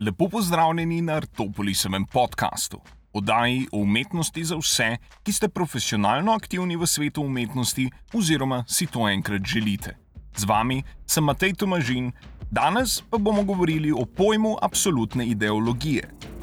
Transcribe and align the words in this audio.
Lepo 0.00 0.28
pozdravljeni 0.28 1.00
na 1.02 1.12
Artopolisovem 1.12 2.04
podkastu, 2.06 2.80
oddaji 3.12 3.66
o 3.72 3.78
umetnosti 3.78 4.44
za 4.44 4.56
vse, 4.56 4.96
ki 5.22 5.32
ste 5.32 5.48
profesionalno 5.48 6.32
aktivni 6.32 6.76
v 6.76 6.86
svetu 6.86 7.22
umetnosti 7.22 7.88
oziroma 8.14 8.64
si 8.68 8.86
to 8.86 9.08
enkrat 9.08 9.42
želite. 9.42 9.96
Z 10.36 10.44
vami 10.44 10.82
sem 11.06 11.24
Matej 11.24 11.52
Tomažin, 11.58 12.12
danes 12.50 13.00
pa 13.10 13.18
bomo 13.18 13.42
govorili 13.42 13.92
o 13.92 14.06
pojmu 14.06 14.56
absolutne 14.62 15.26
ideologije. 15.26 16.37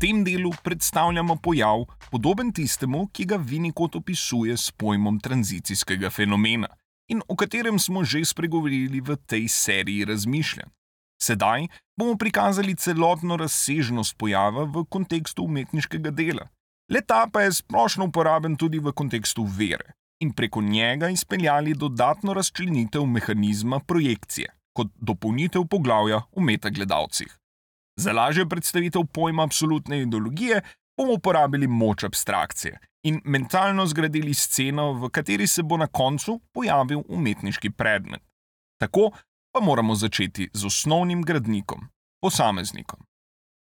Tem 0.00 0.24
delu 0.24 0.52
predstavljamo 0.64 1.36
pojav, 1.42 1.84
podoben 2.10 2.52
tistemu, 2.52 3.06
ki 3.12 3.24
ga 3.24 3.36
Vinikot 3.36 3.96
opisuje 3.96 4.56
s 4.56 4.70
pojmom 4.70 5.20
tranzicijskega 5.20 6.10
fenomena 6.10 6.68
in 7.08 7.22
o 7.28 7.36
katerem 7.36 7.78
smo 7.78 8.04
že 8.04 8.24
spregovorili 8.24 9.00
v 9.00 9.16
tej 9.26 9.48
seriji 9.48 10.04
razmišljanj. 10.04 10.70
Sedaj 11.22 11.68
bomo 11.98 12.16
prikazali 12.16 12.74
celotno 12.74 13.36
razsežnost 13.36 14.16
pojava 14.18 14.64
v 14.64 14.84
kontekstu 14.90 15.44
umetniškega 15.44 16.10
dela. 16.10 16.48
Leta 16.92 17.26
pa 17.32 17.42
je 17.42 17.52
splošno 17.52 18.10
uporaben 18.10 18.56
tudi 18.56 18.78
v 18.78 18.92
kontekstu 18.92 19.44
vere 19.44 19.94
in 20.20 20.32
preko 20.32 20.62
njega 20.62 21.08
izpeljali 21.08 21.74
dodatno 21.74 22.34
razčlenitev 22.34 23.06
mehanizma 23.06 23.80
projekcije 23.80 24.52
kot 24.76 24.88
dopolnitev 24.96 25.64
poglavja 25.70 26.22
o 26.32 26.40
metagledalcih. 26.40 27.38
Za 27.96 28.12
lažjo 28.12 28.46
predstavitev 28.48 29.02
pojma 29.12 29.42
absolutne 29.42 30.02
ideologije 30.02 30.60
bomo 30.96 31.12
uporabili 31.12 31.66
moč 31.66 32.04
abstrakcije 32.04 32.78
in 33.02 33.20
mentalno 33.24 33.86
zgradili 33.86 34.34
sceno, 34.34 34.92
v 34.92 35.08
kateri 35.10 35.46
se 35.46 35.62
bo 35.62 35.76
na 35.76 35.86
koncu 35.86 36.40
pojavil 36.52 37.02
umetniški 37.08 37.70
predmet. 37.70 38.22
Tako 38.80 39.10
pa 39.52 39.60
moramo 39.60 39.94
začeti 39.94 40.48
z 40.52 40.66
osnovnim 40.66 41.22
gradnikom, 41.22 41.88
posameznikom. 42.22 43.00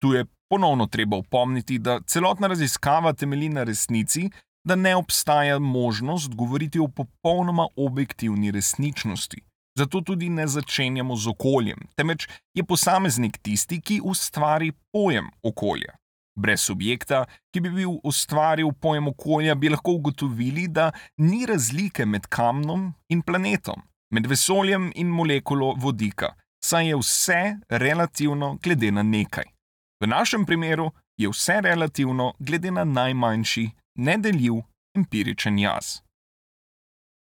Tu 0.02 0.12
je 0.14 0.24
ponovno 0.50 0.86
treba 0.86 1.16
upomniti, 1.16 1.78
da 1.78 2.00
celotna 2.06 2.46
raziskava 2.46 3.12
temelji 3.12 3.48
na 3.48 3.64
resnici, 3.64 4.30
da 4.64 4.76
ne 4.76 4.96
obstaja 4.96 5.58
možnost 5.58 6.34
govoriti 6.34 6.78
o 6.78 6.88
popolnoma 6.88 7.66
objektivni 7.76 8.50
resničnosti. 8.50 9.40
Zato 9.78 10.00
tudi 10.00 10.28
ne 10.28 10.46
začenjamo 10.46 11.16
z 11.16 11.28
okoljem, 11.28 11.78
temveč 11.96 12.28
je 12.54 12.64
posameznik 12.64 13.38
tisti, 13.42 13.80
ki 13.80 14.00
ustvari 14.04 14.72
pojem 14.92 15.30
okolja. 15.42 15.96
Brez 16.36 16.60
subjekta, 16.60 17.24
ki 17.52 17.60
bi 17.60 17.70
bil 17.70 17.96
ustvaril 18.04 18.72
pojem 18.72 19.08
okolja, 19.08 19.54
bi 19.54 19.68
lahko 19.72 19.96
ugotovili, 19.96 20.68
da 20.68 20.90
ni 21.16 21.46
razlike 21.46 22.06
med 22.06 22.28
kamnom 22.28 22.92
in 23.08 23.22
planetom, 23.22 23.82
med 24.12 24.28
vesoljem 24.28 24.90
in 24.94 25.08
molekulo 25.08 25.74
vodika, 25.80 26.34
saj 26.64 26.88
je 26.88 27.00
vse 27.00 27.42
relativno 27.68 28.56
glede 28.62 28.90
na 28.92 29.02
nekaj. 29.02 29.48
V 30.02 30.06
našem 30.06 30.46
primeru 30.46 30.90
je 31.16 31.28
vse 31.28 31.60
relativno 31.60 32.32
glede 32.38 32.70
na 32.70 32.84
najmanjši, 32.84 33.70
nedeljiv 33.98 34.62
empiričen 34.96 35.58
jaz. 35.58 36.00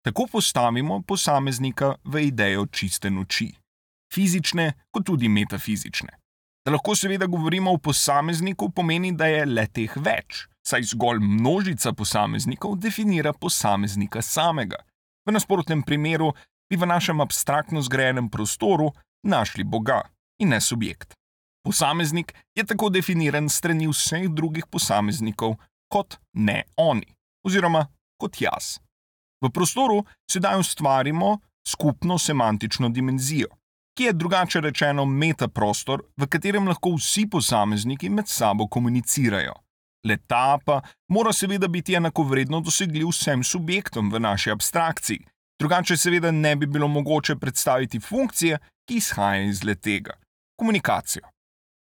Tako 0.03 0.27
postavimo 0.31 1.01
posameznika 1.01 1.95
v 2.03 2.27
idejo 2.27 2.65
čiste 2.65 3.09
noči, 3.09 3.53
fizične 4.13 4.73
kot 4.91 5.05
tudi 5.05 5.29
metafizične. 5.29 6.11
Da 6.65 6.71
lahko 6.71 6.95
seveda 6.95 7.25
govorimo 7.25 7.71
o 7.71 7.77
posamezniku, 7.77 8.69
pomeni, 8.69 9.11
da 9.11 9.27
je 9.27 9.45
le 9.45 9.65
teh 9.67 9.95
več, 9.95 10.45
saj 10.67 10.83
zgolj 10.91 11.19
množica 11.23 11.93
posameznikov 11.93 12.75
definira 12.79 13.33
posameznika 13.33 14.21
samega. 14.21 14.83
V 15.27 15.31
nasprotnem 15.31 15.83
primeru 15.83 16.33
bi 16.69 16.79
v 16.79 16.87
našem 16.87 17.21
abstraktno 17.21 17.81
zgrajenem 17.81 18.29
prostoru 18.29 18.91
našli 19.23 19.63
Boga 19.63 20.01
in 20.39 20.49
ne 20.49 20.61
subjekt. 20.61 21.13
Posameznik 21.63 22.33
je 22.55 22.63
tako 22.67 22.89
definiran 22.89 23.49
strani 23.49 23.87
vseh 23.87 24.27
drugih 24.27 24.67
posameznikov 24.67 25.55
kot 25.87 26.19
ne 26.33 26.63
oni, 26.75 27.07
oziroma 27.47 27.87
kot 28.19 28.41
jaz. 28.41 28.79
V 29.43 29.49
prostoru 29.51 30.05
sedaj 30.31 30.59
ustvarimo 30.59 31.39
skupno 31.67 32.17
semantično 32.17 32.89
dimenzijo, 32.89 33.47
ki 33.97 34.03
je 34.03 34.13
drugače 34.13 34.61
rečeno 34.61 35.05
metaprostor, 35.05 36.03
v 36.17 36.27
katerem 36.27 36.67
lahko 36.67 36.95
vsi 36.95 37.27
posamezniki 37.29 38.09
med 38.09 38.27
sabo 38.27 38.67
komunicirajo. 38.67 39.53
Leta 40.07 40.57
pa 40.65 40.81
mora 41.07 41.33
seveda 41.33 41.67
biti 41.67 41.95
enakovredno 41.95 42.59
dosegljiv 42.59 43.07
vsem 43.11 43.43
subjektom 43.43 44.11
v 44.11 44.19
naši 44.19 44.51
abstrakciji, 44.51 45.25
drugače 45.59 45.97
seveda 45.97 46.31
ne 46.31 46.55
bi 46.55 46.67
bilo 46.67 46.87
mogoče 46.87 47.35
predstaviti 47.35 47.99
funkcije, 47.99 48.57
ki 48.87 48.95
izhaja 48.95 49.43
iz 49.43 49.63
letega- 49.63 50.13
komunikacijo. 50.59 51.27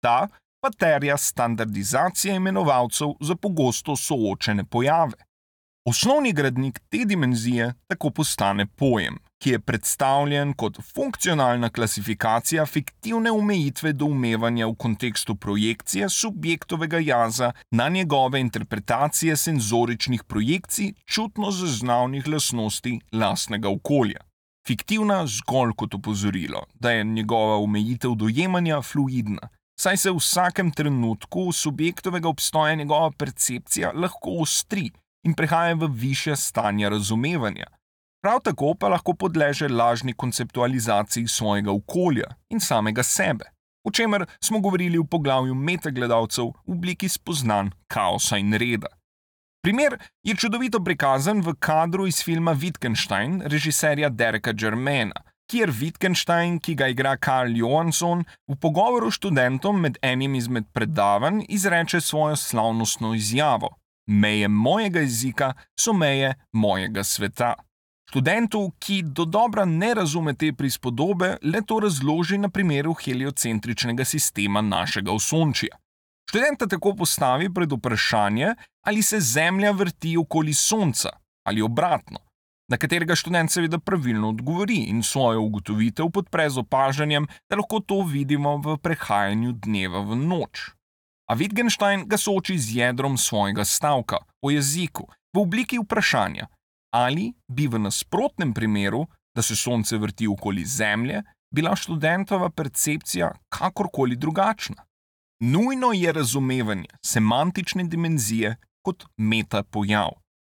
Ta 0.03 0.29
pa 0.61 0.71
terja 0.71 1.17
standardizacije 1.17 2.37
imenovalcev 2.37 3.09
za 3.21 3.37
pogosto 3.37 3.97
soočene 3.97 4.65
pojave. 4.65 5.28
Osnovni 5.89 6.33
gradnik 6.33 6.79
te 6.91 7.05
dimenzije 7.05 7.75
tako 7.87 8.11
postane 8.11 8.67
pojem, 8.67 9.15
ki 9.43 9.51
je 9.51 9.59
predstavljen 9.59 10.53
kot 10.53 10.81
funkcionalna 10.95 11.71
klasifikacija 11.71 12.67
fiktivne 12.67 13.33
omejitve 13.33 13.93
doumevanja 13.93 14.67
v 14.67 14.75
kontekstu 14.75 15.37
projekcije 15.37 16.09
subjektovega 16.09 16.99
jaza 16.99 17.53
na 17.71 17.89
njegove 17.89 18.41
interpretacije 18.41 19.37
senzoričnih 19.37 20.25
projekcij 20.25 20.93
čutno 21.07 21.51
zaznavnih 21.51 22.29
lastnosti 22.29 23.01
lastnega 23.13 23.69
okolja. 23.69 24.21
Fiktivna 24.67 25.27
zgolj 25.27 25.73
kot 25.77 25.95
opozorilo, 25.95 26.67
da 26.75 26.91
je 26.91 27.05
njegova 27.05 27.57
omejitev 27.57 28.15
dojemanja 28.15 28.83
fluidna, 28.83 29.49
saj 29.81 29.97
se 29.97 30.11
v 30.11 30.21
vsakem 30.21 30.71
trenutku 30.71 31.53
subjektovega 31.53 32.29
obstoja 32.29 32.75
njegova 32.75 33.11
percepcija 33.19 33.93
lahko 33.93 34.41
ostri 34.43 34.91
in 35.27 35.35
prehaja 35.35 35.75
v 35.75 35.89
više 35.93 36.37
stanje 36.37 36.89
razumevanja. 36.89 37.67
Prav 38.23 38.41
tako 38.45 38.75
pa 38.81 38.89
lahko 38.89 39.15
podleže 39.15 39.69
lažni 39.69 40.13
konceptualizaciji 40.13 41.29
svojega 41.29 41.73
okolja 41.73 42.35
in 42.51 42.61
samega 42.61 43.03
sebe, 43.03 43.45
o 43.85 43.91
čemer 43.91 44.27
smo 44.41 44.61
govorili 44.61 44.99
v 44.99 45.07
poglavju 45.07 45.55
metagledalcev 45.55 46.45
v 46.45 46.73
obliki 46.73 47.09
spoznanj 47.09 47.71
kaosa 47.87 48.39
in 48.39 48.55
reda. 48.55 48.89
Primer 49.63 49.99
je 50.23 50.35
čudovito 50.37 50.81
prikazan 50.85 51.41
v 51.41 51.55
kadru 51.59 52.07
iz 52.07 52.23
filma 52.25 52.55
Wittgenstein 52.55 53.43
režiserja 53.47 54.09
Dereka 54.09 54.53
Germana, 54.53 55.23
kjer 55.51 55.71
Wittgenstein, 55.71 56.61
ki 56.61 56.75
ga 56.75 56.89
igra 56.89 57.17
Karl 57.17 57.57
Johansson, 57.57 58.25
v 58.49 58.57
pogovoru 58.57 59.11
s 59.11 59.19
študentom 59.19 59.81
med 59.81 59.99
enim 60.03 60.35
izmed 60.35 60.69
predavanj 60.73 61.45
izreče 61.49 62.01
svojo 62.01 62.37
slavnostno 62.37 63.15
izjavo: 63.15 63.75
Meje 64.09 64.49
mojega 64.49 65.01
jezika 65.01 65.53
so 65.81 65.93
meje 65.93 66.35
mojega 66.53 67.05
sveta. 67.05 67.55
Študentu, 68.09 68.73
ki 68.81 69.03
do 69.03 69.25
dobra 69.25 69.65
ne 69.65 69.95
razume 69.95 70.33
te 70.35 70.53
prispodobe, 70.53 71.37
le 71.43 71.61
to 71.61 71.81
razloži 71.85 72.39
na 72.39 72.49
primeru 72.49 72.95
heliocentričnega 72.95 74.05
sistema 74.05 74.61
našega 74.61 75.13
osončja. 75.13 75.77
Študenta 76.31 76.67
tako 76.67 76.95
postavi 76.97 77.51
pred 77.55 77.73
vprašanje, 77.73 78.55
ali 78.87 79.03
se 79.03 79.21
Zemlja 79.21 79.71
vrti 79.71 80.17
okoli 80.17 80.55
Sonca 80.55 81.11
ali 81.49 81.63
obratno, 81.63 82.19
na 82.69 82.77
katerega 82.77 83.15
študent 83.17 83.53
seveda 83.53 83.79
pravilno 83.79 84.29
odgovori 84.29 84.83
in 84.93 85.03
svojo 85.03 85.41
ugotovitev 85.43 86.11
podpre 86.13 86.51
z 86.51 86.61
opažanjem, 86.61 87.27
da 87.51 87.57
lahko 87.57 87.81
to 87.81 88.03
vidimo 88.05 88.57
v 88.65 88.77
prehajanju 88.77 89.53
dneva 89.53 90.03
v 90.05 90.17
noč. 90.17 90.69
A 91.29 91.37
Wittgenstein 91.37 92.07
ga 92.09 92.17
sooči 92.17 92.59
z 92.59 92.77
jedrom 92.77 93.19
svojega 93.19 93.65
stavka 93.65 94.17
o 94.43 94.51
jeziku 94.51 95.05
v 95.35 95.41
obliki 95.41 95.79
vprašanja, 95.79 96.47
ali 96.95 97.33
bi 97.49 97.67
v 97.69 97.79
nasprotnem 97.79 98.55
primeru, 98.55 99.07
da 99.37 99.43
se 99.43 99.57
Sonce 99.57 99.99
vrti 99.99 100.27
okoli 100.29 100.65
Zemlje, 100.65 101.23
bila 101.55 101.77
študentova 101.77 102.51
percepcija 102.51 103.33
kakorkoli 103.49 104.17
drugačna. 104.17 104.85
Nujno 105.41 105.93
je 105.93 106.13
razumevanje 106.13 106.89
semantične 107.05 107.85
dimenzije 107.85 108.57
kot 108.83 109.05
meta 109.17 109.63
pojav. 109.63 110.11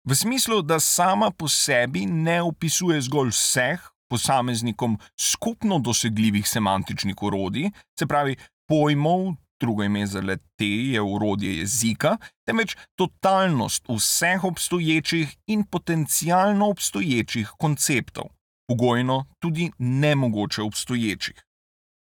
V 0.09 0.15
smislu, 0.15 0.62
da 0.62 0.79
sama 0.79 1.31
po 1.31 1.47
sebi 1.47 2.06
ne 2.06 2.41
opisuje 2.41 3.01
zgolj 3.01 3.29
vseh 3.29 3.81
posameznikom 4.09 4.97
skupno 5.19 5.79
dosegljivih 5.79 6.47
semantičnih 6.47 7.15
orodij, 7.21 7.69
se 8.00 8.07
pravi 8.07 8.35
pojmov, 8.68 9.35
drugo 9.62 9.84
ime 9.84 10.06
za 10.08 10.22
le 10.22 10.38
te 10.58 10.69
je 10.94 11.02
urodje 11.02 11.58
jezika, 11.58 12.18
temveč 12.46 12.75
totalnost 12.96 13.86
vseh 13.90 14.44
obstoječih 14.44 15.38
in 15.48 15.63
potencialno 15.63 16.69
obstoječih 16.69 17.54
konceptov, 17.58 18.25
pogojno 18.68 19.25
tudi 19.40 19.72
nemogoče 19.78 20.62
obstoječih. 20.62 21.44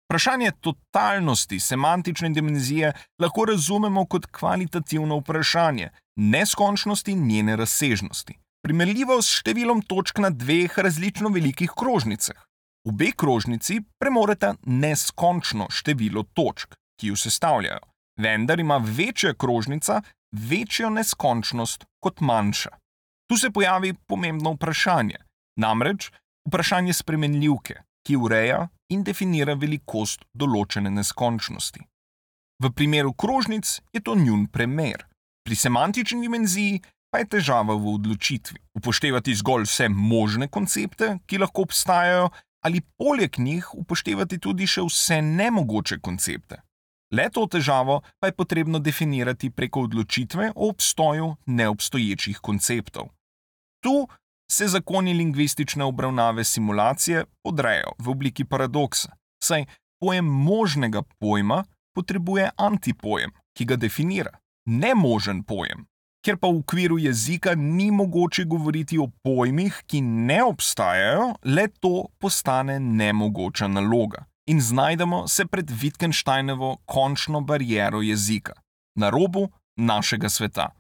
Vprašanje 0.09 0.51
totalnosti 0.61 1.61
semantične 1.61 2.29
dimenzije 2.31 2.93
lahko 3.19 3.45
razumemo 3.45 4.07
kot 4.07 4.27
kvalitativno 4.27 5.19
vprašanje 5.19 5.91
neskončnosti 6.17 7.15
njene 7.15 7.57
razsežnosti, 7.57 8.39
primerljivo 8.65 9.19
s 9.23 9.41
številom 9.41 9.83
točk 9.85 10.19
na 10.25 10.31
dveh 10.31 10.79
različno 10.79 11.29
velikih 11.29 11.77
krožnicah. 11.77 12.41
Obe 12.89 13.11
krožnici 13.17 13.83
premoreta 14.01 14.55
neskončno 14.65 15.69
število 15.71 16.25
točk, 16.33 16.73
ki 16.99 17.13
jo 17.13 17.17
sestavljajo, 17.17 17.81
vendar 18.21 18.61
ima 18.61 18.77
večja 18.85 19.35
krožnica 19.35 20.03
večjo 20.33 20.91
neskončnost 20.91 21.85
kot 22.01 22.21
manjša. 22.21 22.71
Tu 23.31 23.37
se 23.37 23.51
pojavi 23.51 23.95
pomembno 24.07 24.53
vprašanje, 24.53 25.17
namreč 25.57 26.11
vprašanje 26.49 26.93
spremenljivke, 26.93 27.75
ki 28.07 28.17
ureja 28.17 28.69
in 28.89 29.05
definira 29.05 29.55
velikost 29.55 30.25
določene 30.35 30.91
neskončnosti. 30.91 31.85
V 32.63 32.71
primeru 32.75 33.13
krožnic 33.13 33.81
je 33.93 34.01
to 34.01 34.15
njun 34.15 34.47
primer, 34.47 35.05
pri 35.45 35.57
semantični 35.57 36.21
dimenziji 36.21 36.81
pa 37.11 37.23
je 37.23 37.29
težava 37.37 37.77
v 37.77 37.95
odločitvi. 37.97 38.59
Upoštevati 38.77 39.35
zgolj 39.35 39.65
vse 39.65 39.89
možne 39.89 40.49
koncepte, 40.49 41.19
ki 41.27 41.39
lahko 41.41 41.65
obstajajo, 41.65 42.29
ali 42.65 42.83
poleg 43.01 43.39
njih 43.39 43.71
upoštevati 43.75 44.39
tudi 44.39 44.67
še 44.69 44.85
vse 44.85 45.23
nemogoče 45.23 46.01
koncepte. 46.05 46.61
Le 47.11 47.31
to 47.33 47.47
težavo 47.47 48.03
pa 48.21 48.29
je 48.29 48.37
potrebno 48.37 48.79
definirati 48.79 49.51
preko 49.51 49.81
odločitve 49.81 50.53
o 50.57 50.69
obstoju 50.69 51.37
neobstoječih 51.47 52.39
konceptov. 52.39 53.09
Tu 53.83 54.09
se 54.51 54.69
zakoni 54.69 55.15
lingvistične 55.15 55.85
obravnave 55.85 56.45
simulacije 56.45 57.25
podrejo 57.43 57.93
v 57.99 58.11
obliki 58.11 58.45
paradoksa, 58.45 59.13
saj 59.45 59.65
pojem 60.01 60.25
možnega 60.25 61.03
pojma 61.19 61.65
potrebuje 61.95 62.51
antipojem, 62.57 63.31
ki 63.57 63.65
ga 63.65 63.77
definira, 63.77 64.39
nemožen 64.67 65.43
pojem. 65.45 65.87
Ker 66.25 66.37
pa 66.37 66.49
v 66.49 66.61
okviru 66.61 66.99
jezika 66.99 67.55
ni 67.55 67.91
mogoče 67.91 68.45
govoriti 68.45 68.99
o 68.99 69.09
pojmih, 69.23 69.83
ki 69.87 70.01
ne 70.01 70.43
obstajajo, 70.45 71.35
le 71.45 71.69
to 71.81 72.09
postane 72.19 72.81
nemogoča 72.81 73.69
naloga 73.69 74.27
in 74.49 74.61
znajdemo 74.61 75.29
se 75.29 75.47
pred 75.47 75.71
Wittgensteinovo 75.71 76.77
končno 76.87 77.41
bariero 77.41 78.01
jezika, 78.03 78.53
na 78.97 79.11
robu 79.11 79.49
našega 79.77 80.29
sveta. 80.29 80.71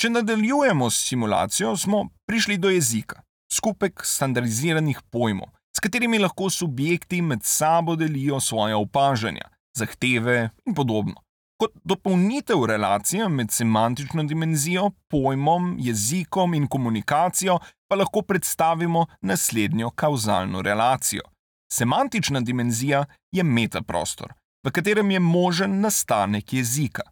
Če 0.00 0.10
nadaljujemo 0.10 0.90
s 0.90 1.06
simulacijo, 1.08 1.76
smo 1.76 2.08
prišli 2.26 2.58
do 2.58 2.70
jezika, 2.70 3.22
skupek 3.52 4.02
standardiziranih 4.04 4.98
pojmov, 5.10 5.48
s 5.76 5.80
katerimi 5.80 6.18
lahko 6.18 6.50
subjekti 6.50 7.22
med 7.22 7.44
sabo 7.44 7.96
delijo 7.96 8.40
svoje 8.40 8.74
opažanja, 8.74 9.48
zahteve 9.78 10.50
in 10.66 10.74
podobno. 10.74 11.22
Kot 11.56 11.72
dopolnitev 11.84 12.64
relacije 12.68 13.28
med 13.28 13.50
semantično 13.50 14.24
dimenzijo, 14.24 14.90
pojmom, 15.08 15.76
jezikom 15.78 16.54
in 16.54 16.66
komunikacijo 16.66 17.58
pa 17.88 17.96
lahko 17.96 18.22
predstavimo 18.22 19.06
naslednjo 19.22 19.90
kauzalno 19.90 20.62
relacijo. 20.62 21.22
Semantična 21.72 22.40
dimenzija 22.40 23.04
je 23.32 23.42
metaprostor, 23.42 24.32
v 24.66 24.70
katerem 24.70 25.10
je 25.10 25.20
možen 25.20 25.80
nastanek 25.80 26.52
jezika. 26.52 27.02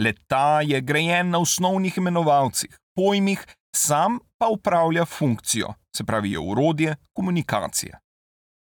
Leta 0.00 0.60
je 0.60 0.80
grejen 0.80 1.30
na 1.30 1.38
osnovnih 1.38 1.96
imenovalcih, 1.96 2.78
pojmih, 2.96 3.46
sam 3.76 4.18
pa 4.38 4.48
upravlja 4.48 5.04
funkcijo, 5.04 5.74
se 5.96 6.04
pravi, 6.04 6.32
je 6.32 6.38
urodje 6.38 6.96
komunikacije. 7.12 7.98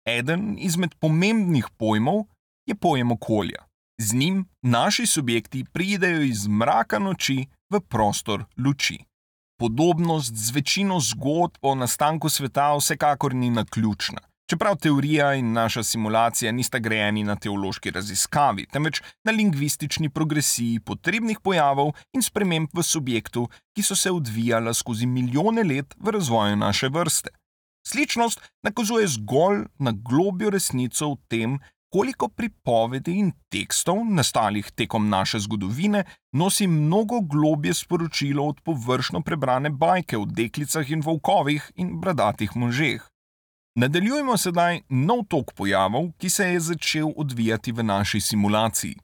Eden 0.07 0.57
izmed 0.59 0.95
pomembnih 1.01 1.67
pojmov 1.77 2.25
je 2.67 2.75
pojem 2.75 3.13
okolja. 3.13 3.65
Z 4.01 4.15
njim 4.15 4.45
naši 4.63 5.07
subjekti 5.07 5.65
pridejo 5.73 6.23
iz 6.23 6.47
mraka 6.47 6.99
noči 6.99 7.47
v 7.71 7.81
prostor 7.81 8.45
luči. 8.59 8.99
Podobnost 9.59 10.35
z 10.35 10.51
večino 10.51 11.01
zgodb 11.01 11.55
o 11.63 11.75
nastanku 11.75 12.29
sveta 12.29 12.77
vsekakor 12.77 13.35
ni 13.35 13.51
naključna. 13.51 14.21
Čeprav 14.51 14.77
teorija 14.77 15.35
in 15.35 15.53
naša 15.53 15.83
simulacija 15.83 16.53
nista 16.53 16.79
grejeni 16.79 17.25
na 17.25 17.37
teološki 17.37 17.91
raziskavi, 17.91 18.67
temveč 18.67 19.03
na 19.25 19.33
lingvistični 19.33 20.11
progresiji 20.11 20.81
potrebnih 20.81 21.41
pojavov 21.41 21.93
in 22.13 22.23
sprememb 22.23 22.69
v 22.75 22.83
subjektu, 22.83 23.49
ki 23.75 23.83
so 23.83 23.97
se 23.97 24.11
odvijala 24.11 24.75
skozi 24.75 25.07
milijone 25.07 25.65
let 25.65 25.95
v 25.99 26.11
razvoju 26.11 26.57
naše 26.57 26.89
vrste. 26.89 27.31
Sličnost 27.87 28.41
nakazuje 28.63 29.07
zgolj 29.09 29.65
na 29.79 29.93
globjo 29.93 30.51
resnico 30.51 31.15
v 31.15 31.17
tem, 31.29 31.59
koliko 31.93 32.29
pripovedi 32.29 33.19
in 33.21 33.33
tekstov, 33.53 34.05
nastalih 34.05 34.71
tekom 34.71 35.09
naše 35.09 35.39
zgodovine, 35.39 36.05
nosi 36.33 36.67
mnogo 36.67 37.21
globje 37.21 37.75
sporočilo 37.75 38.47
od 38.47 38.61
površno 38.65 39.21
prebrane 39.21 39.71
bajke 39.71 40.19
o 40.19 40.25
deklicah 40.25 40.91
in 40.91 41.03
volkovih 41.05 41.73
in 41.75 42.01
bradatih 42.01 42.57
možeh. 42.57 43.12
Nadaljujemo 43.75 44.35
sedaj 44.37 44.83
nov 44.89 45.23
tok 45.33 45.55
pojavov, 45.57 46.11
ki 46.21 46.29
se 46.31 46.47
je 46.51 46.61
začel 46.61 47.13
odvijati 47.17 47.73
v 47.73 47.83
naši 47.83 48.21
simulaciji. 48.21 48.99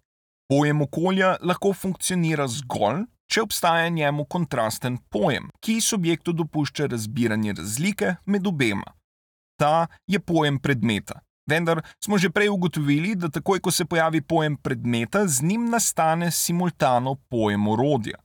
Pojem 0.49 0.83
okolja 0.83 1.37
lahko 1.41 1.73
funkcionira 1.73 2.45
zgolj, 2.49 3.07
če 3.33 3.43
obstaja 3.43 3.89
njemu 3.89 4.25
kontrasten 4.25 4.99
pojem, 5.09 5.49
ki 5.65 5.81
subjektu 5.81 6.33
dopušča 6.33 6.87
razbiranje 6.87 7.55
razlike 7.57 8.15
med 8.27 8.47
obema. 8.47 8.93
Ta 9.61 9.87
je 10.07 10.21
pojem 10.21 10.59
predmeta. 10.59 11.21
Vendar 11.49 11.81
smo 12.05 12.19
že 12.19 12.31
prej 12.31 12.49
ugotovili, 12.49 13.15
da 13.17 13.29
takoj, 13.29 13.61
ko 13.61 13.71
se 13.71 13.85
pojavi 13.85 14.21
pojem 14.21 14.57
predmeta, 14.57 15.27
z 15.27 15.43
njim 15.43 15.71
nastane 15.71 16.31
simultano 16.31 17.15
pojem 17.15 17.69
orodja. 17.69 18.21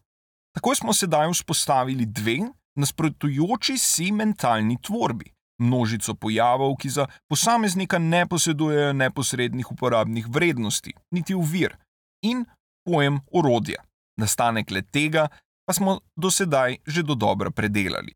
Tako 0.55 0.75
smo 0.75 0.93
sedaj 0.93 1.31
vzpostavili 1.31 2.05
dve 2.05 2.37
nasprotujoči 2.75 3.77
si 3.77 4.11
mentalni 4.11 4.77
tvorbi 4.81 5.32
množico 5.61 6.15
pojavov, 6.15 6.75
ki 6.81 6.89
za 6.89 7.07
posameznika 7.29 7.99
ne 7.99 8.25
posedujejo 8.27 8.93
neposrednih 8.93 9.71
uporabnih 9.71 10.27
vrednosti, 10.29 10.93
niti 11.11 11.35
uvir, 11.35 11.77
in 12.23 12.45
pojem 12.85 13.19
orodja. 13.31 13.83
Nastanek 14.17 14.71
le 14.71 14.81
tega 14.81 15.27
pa 15.65 15.73
smo 15.73 15.99
do 16.15 16.31
sedaj 16.31 16.77
že 16.87 17.03
do 17.03 17.15
dobra 17.15 17.51
predelali. 17.51 18.13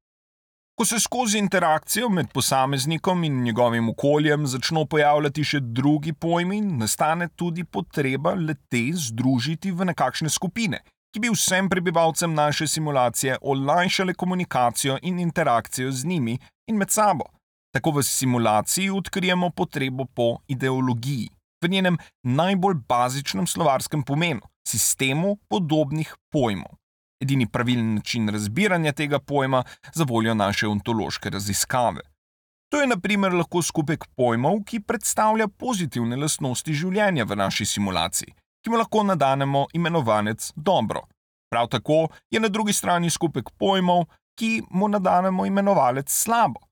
Ko 0.78 0.86
se 0.86 1.00
skozi 1.00 1.40
interakcijo 1.40 2.10
med 2.10 2.28
posameznikom 2.34 3.24
in 3.24 3.42
njegovim 3.44 3.90
okoljem 3.90 4.46
začnejo 4.48 4.86
pojavljati 4.86 5.44
še 5.44 5.60
drugi 5.60 6.14
pojmi, 6.14 6.60
nastane 6.62 7.30
tudi 7.36 7.64
potreba 7.64 8.36
le 8.38 8.54
te 8.70 8.84
združiti 8.94 9.72
v 9.72 9.88
nekakšne 9.90 10.30
skupine, 10.30 10.84
ki 11.10 11.24
bi 11.24 11.32
vsem 11.34 11.70
prebivalcem 11.70 12.34
naše 12.34 12.68
simulacije 12.68 13.40
olajšale 13.42 14.14
komunikacijo 14.14 15.00
in 15.02 15.18
interakcijo 15.20 15.92
z 15.92 16.06
njimi 16.06 16.38
in 16.70 16.78
med 16.78 16.94
sabo. 16.94 17.26
Tako 17.78 17.92
v 17.92 18.04
simulaciji 18.04 18.90
odkrijemo 18.90 19.50
potrebo 19.50 20.06
po 20.06 20.38
ideologiji, 20.48 21.30
v 21.62 21.68
njenem 21.70 21.98
najbolj 22.24 22.76
bazičnem 22.90 23.48
slovarskem 23.48 24.04
pomenu, 24.04 24.42
sistemu 24.68 25.36
podobnih 25.50 26.16
pojmov. 26.34 26.74
Edini 27.22 27.46
pravilen 27.48 27.94
način 27.96 28.30
razbiranja 28.30 28.92
tega 28.92 29.20
pojma 29.20 29.64
za 29.94 30.04
voljo 30.04 30.34
naše 30.34 30.68
ontološke 30.68 31.30
raziskave. 31.30 32.02
To 32.72 32.82
je 32.82 32.88
naprimer 32.88 33.34
lahko 33.34 33.62
skupek 33.62 34.06
pojmov, 34.16 34.64
ki 34.66 34.80
predstavlja 34.80 35.48
pozitivne 35.48 36.18
lastnosti 36.18 36.74
življenja 36.74 37.30
v 37.30 37.38
naši 37.38 37.66
simulaciji, 37.66 38.34
ki 38.64 38.74
mu 38.74 38.82
lahko 38.82 39.04
nadanemo 39.04 39.68
imenovanec 39.74 40.52
dobro. 40.56 41.06
Prav 41.54 41.68
tako 41.68 42.08
je 42.32 42.40
na 42.40 42.48
drugi 42.48 42.74
strani 42.74 43.10
skupek 43.10 43.54
pojmov, 43.58 44.08
ki 44.40 44.64
mu 44.70 44.90
nadanemo 44.90 45.46
imenovalec 45.46 46.10
slabo. 46.10 46.67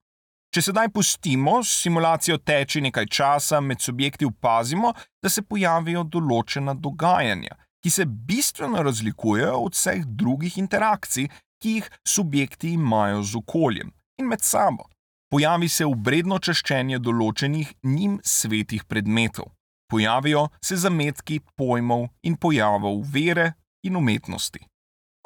Če 0.56 0.62
sedaj 0.70 0.88
pustimo 0.88 1.58
simulacijo 1.68 2.38
teči 2.40 2.80
nekaj 2.80 3.04
časa, 3.12 3.58
med 3.60 3.82
subjekti 3.84 4.24
opazimo, 4.24 4.94
da 5.20 5.28
se 5.28 5.42
pojavijo 5.44 6.00
določena 6.08 6.72
dogajanja, 6.72 7.58
ki 7.84 7.90
se 7.92 8.06
bistveno 8.08 8.80
razlikujejo 8.86 9.58
od 9.66 9.76
vseh 9.76 10.06
drugih 10.22 10.56
interakcij, 10.62 11.26
ki 11.60 11.74
jih 11.74 11.90
subjekti 12.08 12.70
imajo 12.78 13.20
z 13.20 13.36
okoljem 13.42 13.90
in 14.16 14.30
med 14.32 14.40
sabo. 14.40 14.88
Pojavi 15.28 15.68
se 15.68 15.84
obredno 15.84 16.38
čaščenje 16.40 17.02
določenih 17.04 17.74
njim 17.84 18.16
svetih 18.24 18.88
predmetov. 18.88 19.52
Pojavijo 19.92 20.46
se 20.64 20.80
zametki 20.80 21.42
pojmov 21.60 22.08
in 22.24 22.40
pojavov 22.40 23.02
vere 23.12 23.50
in 23.84 24.00
umetnosti. 24.00 24.64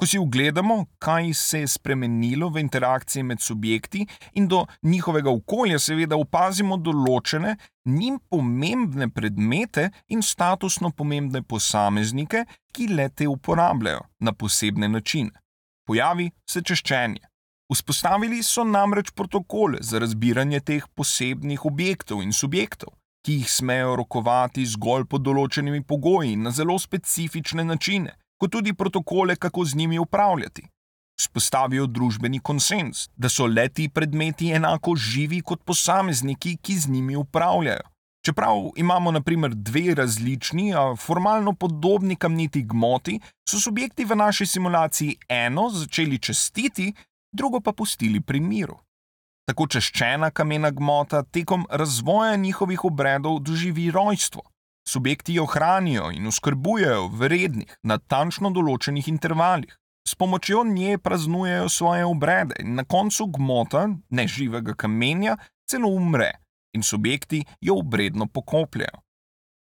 Ko 0.01 0.07
si 0.07 0.17
ogledamo, 0.17 0.85
kaj 0.97 1.33
se 1.33 1.59
je 1.59 1.67
spremenilo 1.67 2.47
v 2.49 2.59
interakciji 2.59 3.23
med 3.23 3.41
subjekti 3.41 4.07
in 4.33 4.47
do 4.47 4.65
njihovega 4.83 5.29
okolja, 5.29 5.77
seveda 5.79 6.17
opazimo 6.17 6.77
določene 6.77 7.51
njim 7.85 8.17
pomembne 8.29 9.11
predmete 9.13 9.91
in 10.09 10.23
statusno 10.25 10.89
pomembne 10.89 11.43
posameznike, 11.43 12.41
ki 12.73 12.87
le 12.97 13.05
te 13.09 13.27
uporabljajo 13.29 14.01
na 14.25 14.33
posebne 14.33 14.89
načine. 14.89 15.37
Pojavi 15.85 16.31
se 16.49 16.63
češčenje. 16.65 17.21
Vzpostavili 17.69 18.41
so 18.43 18.65
namreč 18.65 19.13
protokole 19.13 19.83
za 19.85 20.01
razbiranje 20.01 20.63
teh 20.65 20.89
posebnih 20.97 21.65
objektov 21.69 22.25
in 22.25 22.33
subjektov. 22.33 22.97
ki 23.21 23.33
jih 23.33 23.51
smejo 23.51 23.95
rokovati 23.95 24.65
zgolj 24.65 25.05
pod 25.09 25.21
določenimi 25.21 25.83
pogoji 25.85 26.33
in 26.33 26.47
na 26.47 26.51
zelo 26.51 26.79
specifične 26.81 27.63
načine, 27.63 28.15
kot 28.41 28.51
tudi 28.51 28.73
protokole, 28.73 29.35
kako 29.35 29.65
z 29.65 29.75
njimi 29.75 29.99
upravljati. 29.99 30.63
Spostavijo 31.21 31.85
družbeni 31.85 32.39
konsens, 32.39 33.05
da 33.15 33.29
so 33.29 33.45
leti 33.45 33.89
predmeti 33.89 34.49
enako 34.49 34.95
živi 34.95 35.41
kot 35.41 35.61
posamezniki, 35.63 36.55
ki 36.57 36.77
z 36.79 36.89
njimi 36.89 37.15
upravljajo. 37.15 37.85
Čeprav 38.25 38.71
imamo 38.75 39.11
naprimer 39.11 39.53
dve 39.55 39.95
različni, 39.95 40.73
a 40.73 40.95
formalno 40.95 41.53
podobni 41.53 42.15
kamniti 42.15 42.63
gmoti, 42.63 43.19
so 43.49 43.59
subjekti 43.59 44.05
v 44.05 44.15
naši 44.15 44.45
simulaciji 44.45 45.15
eno 45.29 45.69
začeli 45.69 46.19
čestiti, 46.19 46.93
drugo 47.33 47.61
pa 47.61 47.73
pustili 47.73 48.21
pri 48.21 48.39
miru. 48.39 48.79
Tako 49.49 49.67
češčena 49.67 50.31
kamena 50.31 50.71
gmota 50.71 51.23
tekom 51.23 51.67
razvoja 51.69 52.35
njihovih 52.35 52.85
obredov 52.85 53.39
doživi 53.39 53.91
rojstvo. 53.91 54.41
Subjekti 54.87 55.33
jo 55.33 55.45
hranijo 55.45 56.09
in 56.11 56.27
oskrbujejo 56.27 57.07
v 57.07 57.27
rednih, 57.27 57.77
natančno 57.83 58.49
določenih 58.49 59.07
intervalih. 59.07 59.77
S 60.07 60.15
pomočjo 60.15 60.63
nje 60.65 60.97
praznujejo 60.97 61.69
svoje 61.69 62.05
obrede 62.05 62.57
in 62.59 62.75
na 62.75 62.83
koncu 62.83 63.27
gmota, 63.37 63.85
neživega 64.09 64.73
kamenja, 64.73 65.37
celo 65.69 65.91
umre 65.93 66.31
in 66.73 66.83
subjekti 66.83 67.43
jo 67.61 67.77
obredno 67.79 68.25
pokopljajo. 68.27 69.03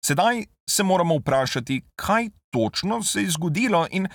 Sedaj 0.04 0.44
se 0.70 0.82
moramo 0.82 1.16
vprašati, 1.18 1.80
kaj 1.96 2.28
točno 2.52 3.02
se 3.02 3.22
je 3.22 3.30
zgodilo 3.30 3.86
in 3.90 4.08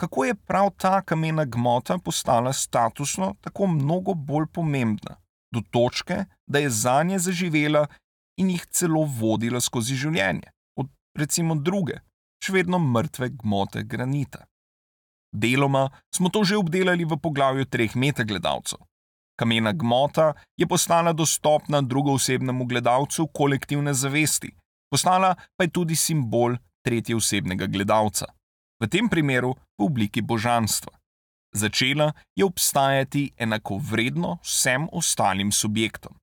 kako 0.00 0.24
je 0.24 0.34
prav 0.34 0.70
ta 0.76 1.02
kamena 1.02 1.44
gmota 1.44 1.98
postala 1.98 2.52
statusno 2.52 3.34
tako 3.40 3.66
mnogo 3.66 4.14
bolj 4.14 4.46
pomembna, 4.52 5.16
do 5.54 5.62
točke, 5.70 6.24
da 6.46 6.58
je 6.58 6.70
za 6.70 7.02
nje 7.02 7.18
zaživela 7.18 7.86
in 8.40 8.50
jih 8.50 8.66
celo 8.70 9.04
vodila 9.04 9.60
skozi 9.60 9.96
življenje, 9.96 10.52
od 10.80 10.90
recimo 11.18 11.56
druge, 11.56 12.00
še 12.42 12.52
vedno 12.52 12.78
mrtve 12.78 13.30
gmote 13.40 13.82
granita. 13.84 14.44
Deloma 15.36 15.88
smo 16.14 16.30
to 16.32 16.44
že 16.44 16.56
obdelali 16.56 17.04
v 17.04 17.18
poglavju 17.20 17.66
treh 17.68 17.96
metagledalcev. 17.96 18.80
Kamena 19.36 19.72
gmota 19.72 20.32
je 20.56 20.66
postala 20.66 21.12
dostopna 21.12 21.82
drugoosebnemu 21.82 22.64
gledalcu 22.64 23.26
kolektivne 23.26 23.92
zavesti, 23.92 24.54
postala 24.88 25.34
pa 25.56 25.66
je 25.66 25.74
tudi 25.76 25.96
simbol 25.96 26.56
tretjeosebnega 26.86 27.66
gledalca, 27.68 28.30
v 28.80 28.88
tem 28.88 29.10
primeru 29.12 29.52
v 29.76 29.84
obliki 29.84 30.22
božanstva. 30.22 30.92
Začela 31.56 32.12
je 32.36 32.44
obstajati 32.44 33.30
enakovredno 33.36 34.38
vsem 34.44 34.88
ostalim 34.92 35.52
subjektom. 35.52 36.16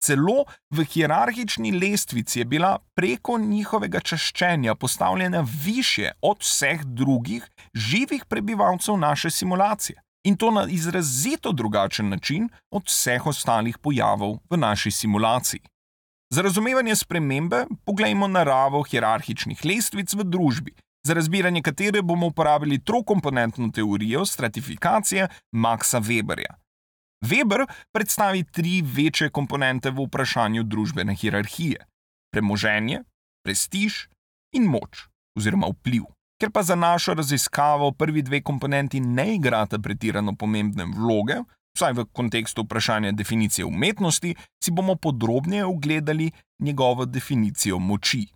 Celo 0.00 0.44
v 0.70 0.84
hierarhični 0.84 1.72
lestvici 1.72 2.38
je 2.38 2.44
bila 2.44 2.78
preko 2.94 3.38
njihovega 3.38 4.00
čaščenja 4.00 4.74
postavljena 4.74 5.46
više 5.64 6.10
od 6.22 6.38
vseh 6.40 6.84
drugih 6.84 7.48
živih 7.74 8.24
prebivalcev 8.28 8.96
naše 8.96 9.30
simulacije 9.30 10.00
in 10.24 10.36
to 10.36 10.50
na 10.50 10.66
izrazito 10.68 11.52
drugačen 11.52 12.08
način 12.08 12.48
od 12.70 12.86
vseh 12.86 13.26
ostalih 13.26 13.78
pojavov 13.78 14.38
v 14.50 14.56
naši 14.56 14.90
simulaciji. 14.90 15.60
Za 16.30 16.42
razumevanje 16.42 16.96
spremembe 16.96 17.64
poglejmo 17.84 18.28
naravo 18.28 18.82
hierarhičnih 18.82 19.64
lestvic 19.64 20.14
v 20.14 20.24
družbi, 20.24 20.74
za 21.06 21.14
razbiranje 21.14 21.62
katere 21.62 22.02
bomo 22.02 22.26
uporabili 22.26 22.78
trokomponentno 22.84 23.70
teorijo 23.74 24.26
stratifikacije 24.26 25.28
Maxa 25.52 26.00
Weberja. 26.00 26.67
Weber 27.20 27.66
predstavi 27.92 28.44
tri 28.44 28.82
večje 28.82 29.30
komponente 29.30 29.90
v 29.90 30.06
vprašanju 30.06 30.62
družbene 30.62 31.14
hierarhije: 31.14 31.86
premoženje, 32.32 33.02
prestiž 33.44 34.06
in 34.54 34.68
moč 34.70 35.08
oziroma 35.38 35.66
vpliv. 35.66 36.06
Ker 36.38 36.52
pa 36.54 36.62
za 36.62 36.74
našo 36.74 37.14
raziskavo 37.14 37.92
prvi 37.92 38.22
dve 38.22 38.42
komponenti 38.42 39.00
ne 39.00 39.34
igrata 39.34 39.78
pretirano 39.78 40.36
pomembne 40.38 40.84
vloge, 40.86 41.40
vsaj 41.74 41.92
v 41.92 42.04
kontekstu 42.12 42.62
vprašanja 42.62 43.12
definicije 43.12 43.64
umetnosti, 43.66 44.34
si 44.64 44.70
bomo 44.70 44.94
podrobneje 44.94 45.64
ogledali 45.64 46.30
njegovo 46.62 47.04
definicijo 47.04 47.78
moči. 47.78 48.26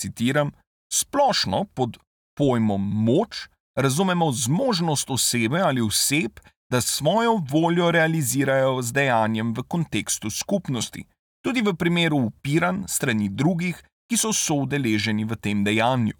Citiram: 0.00 0.52
Splošno 0.92 1.64
pod 1.74 1.98
pojmom 2.38 2.82
moč 3.04 3.48
razumemo 3.76 4.32
zmožnost 4.32 5.10
osebe 5.10 5.60
ali 5.60 5.80
oseb, 5.80 6.38
da 6.70 6.80
svojo 6.80 7.36
voljo 7.50 7.90
realizirajo 7.90 8.82
z 8.82 8.92
dejanjem 8.92 9.54
v 9.54 9.62
kontekstu 9.68 10.30
skupnosti, 10.30 11.04
tudi 11.44 11.62
v 11.62 11.74
primeru 11.74 12.16
upiran 12.16 12.84
strani 12.88 13.28
drugih, 13.28 13.82
ki 14.10 14.16
so 14.16 14.32
soudeleženi 14.32 15.24
v 15.24 15.36
tem 15.36 15.64
dejanju. 15.64 16.14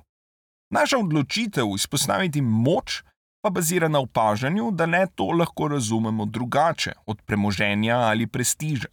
Naša 0.70 0.98
odločitev 0.98 1.74
izpostaviti 1.74 2.42
moč 2.42 3.02
pa 3.42 3.50
bazira 3.50 3.88
na 3.88 3.98
opažanju, 3.98 4.70
da 4.70 4.86
le 4.86 5.06
to 5.14 5.30
lahko 5.32 5.68
razumemo 5.68 6.26
drugače 6.26 6.92
od 7.06 7.22
premoženja 7.26 7.96
ali 7.96 8.26
prestiža. 8.26 8.88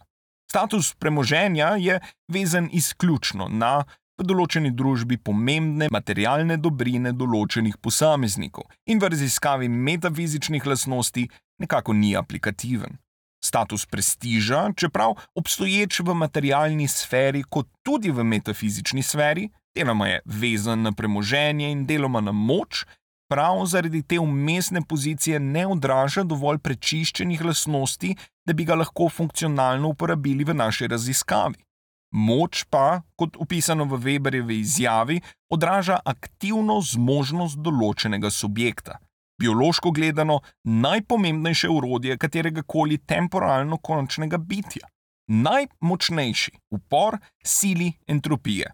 Status 0.50 0.94
premoženja 0.94 1.66
je 1.66 2.00
vezan 2.28 2.68
izključno 2.72 3.48
na 3.48 3.84
v 4.18 4.26
določeni 4.26 4.70
družbi 4.74 5.18
pomembne 5.22 5.88
materialne 5.94 6.56
dobrine 6.58 7.12
določenih 7.12 7.76
posameznikov 7.78 8.66
in 8.90 8.98
v 8.98 9.12
raziskavi 9.14 9.68
metafizičnih 9.68 10.66
lastnosti 10.66 11.28
nekako 11.58 11.92
ni 11.92 12.16
aplikativen. 12.16 12.98
Status 13.44 13.86
prestiža, 13.86 14.72
čeprav 14.76 15.14
obstoječ 15.34 16.00
v 16.00 16.14
materialni 16.14 16.88
sferi, 16.88 17.42
kot 17.42 17.68
tudi 17.82 18.10
v 18.10 18.24
metafizični 18.24 19.02
sferi, 19.02 19.48
deloma 19.74 20.08
je 20.08 20.20
vezan 20.24 20.82
na 20.82 20.92
premoženje 20.92 21.70
in 21.70 21.86
deloma 21.86 22.20
na 22.20 22.32
moč, 22.32 22.82
prav 23.30 23.62
zaradi 23.66 24.02
te 24.02 24.18
umestne 24.18 24.82
pozicije 24.82 25.38
ne 25.40 25.66
odraža 25.66 26.24
dovolj 26.24 26.58
prečiščenih 26.58 27.44
lastnosti, 27.44 28.14
da 28.46 28.52
bi 28.52 28.64
ga 28.64 28.74
lahko 28.74 29.08
funkcionalno 29.08 29.88
uporabili 29.94 30.44
v 30.44 30.56
naši 30.56 30.88
raziskavi. 30.88 31.62
Moč 32.10 32.64
pa, 32.72 33.02
kot 33.20 33.36
opisano 33.36 33.84
v 33.84 33.98
Weberjevi 34.00 34.62
izjavi, 34.62 35.20
odraža 35.52 35.98
aktivno 36.04 36.80
zmožnost 36.80 37.60
določenega 37.60 38.30
subjekta. 38.32 38.96
Biološko 39.38 39.90
gledano, 39.90 40.40
najpomembnejše 40.64 41.68
urodje 41.68 42.18
katerega 42.18 42.62
koli 42.62 42.98
temporalno 42.98 43.76
končnega 43.76 44.38
bitja. 44.38 44.88
Najmočnejši 45.28 46.52
upor 46.70 47.18
sili 47.44 47.92
entropije. 48.06 48.72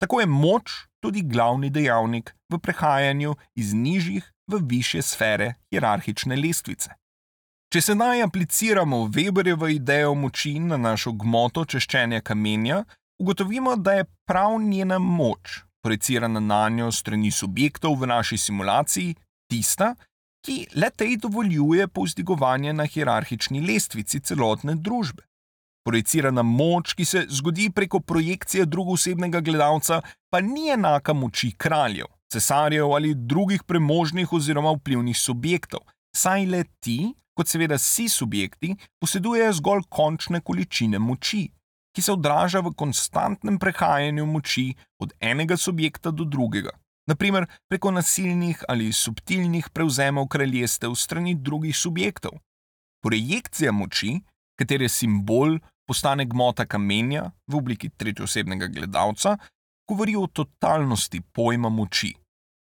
Tako 0.00 0.20
je 0.20 0.26
moč 0.26 0.70
tudi 1.00 1.22
glavni 1.22 1.70
dejavnik 1.70 2.34
v 2.48 2.58
prehajanju 2.58 3.34
iz 3.54 3.74
nižjih 3.74 4.32
v 4.46 4.60
više 4.62 5.02
sfere 5.02 5.54
hierarhične 5.70 6.36
lestvice. 6.36 6.90
Če 7.72 7.80
se 7.80 7.94
naj 7.94 8.22
apliciramo 8.22 8.96
Weberjevo 9.12 9.68
idejo 9.68 10.14
moči 10.14 10.54
na 10.58 10.76
našo 10.76 11.12
gmoto 11.12 11.64
češčenja 11.64 12.20
kamenja, 12.20 12.84
ugotovimo, 13.20 13.76
da 13.76 13.92
je 13.92 14.06
prav 14.28 14.56
njena 14.60 14.98
moč, 14.98 15.58
projicirana 15.84 16.40
na 16.40 16.68
njo 16.68 16.92
strani 16.92 17.30
subjektov 17.30 17.98
v 18.00 18.06
naši 18.06 18.38
simulaciji, 18.38 19.14
tista, 19.50 19.94
ki 20.46 20.66
le 20.76 20.90
tej 20.90 21.16
dovoljuje 21.16 21.88
povzdigovanje 21.88 22.72
na 22.72 22.86
hierarhični 22.86 23.64
lestvici 23.66 24.20
celotne 24.20 24.76
družbe 24.76 25.28
projicirana 25.88 26.42
moč, 26.42 26.92
ki 26.92 27.04
se 27.04 27.24
zgodi 27.32 27.70
preko 27.72 28.00
projekcije 28.00 28.66
drugoosebnega 28.66 29.40
gledalca, 29.40 30.02
pa 30.30 30.40
ni 30.44 30.68
enaka 30.68 31.14
moči 31.16 31.54
kraljev, 31.56 32.10
cesarjev 32.32 32.92
ali 32.92 33.14
drugih 33.14 33.64
premožnih 33.64 34.32
oziroma 34.32 34.74
vplivnih 34.76 35.16
subjektov, 35.16 35.86
saj 36.16 36.44
le 36.52 36.64
ti, 36.84 36.98
kot 37.32 37.48
seveda 37.48 37.78
vsi 37.80 38.08
subjekti, 38.12 38.74
posedujejo 39.00 39.54
zgolj 39.60 39.86
končne 39.88 40.42
količine 40.44 41.00
moči, 41.00 41.46
ki 41.96 42.04
se 42.04 42.12
odraža 42.12 42.60
v 42.60 42.74
konstantnem 42.76 43.56
prehajanju 43.58 44.26
moči 44.26 44.74
od 45.00 45.14
enega 45.20 45.56
subjekta 45.56 46.10
do 46.10 46.28
drugega. 46.28 46.74
Naprimer, 47.08 47.46
preko 47.68 47.90
nasilnih 47.90 48.64
ali 48.68 48.92
subtilnih 48.92 49.70
prevzemov 49.72 50.26
kraljestev 50.28 50.94
strani 50.94 51.34
drugih 51.34 51.76
subjektov. 51.76 52.36
Projekcija 53.02 53.72
moči, 53.72 54.18
katere 54.60 54.88
simbol 54.88 55.58
postane 55.88 56.26
gmota 56.28 56.66
kamenja 56.66 57.30
v 57.46 57.56
obliki 57.56 57.88
tretjosebnega 57.88 58.66
gledalca, 58.66 59.38
govori 59.88 60.16
o 60.16 60.26
totalnosti 60.26 61.20
pojma 61.32 61.68
moči. 61.68 62.12